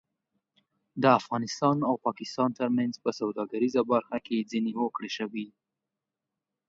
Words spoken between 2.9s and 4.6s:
په سوداګریزه برخه کې